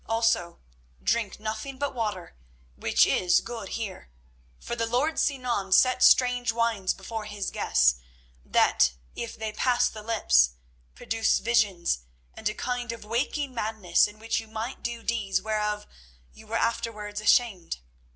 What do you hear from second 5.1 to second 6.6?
Sinan sets strange